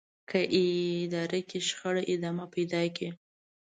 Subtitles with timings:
[0.29, 3.09] که اداره کې شخړې ادامه پيدا کړي.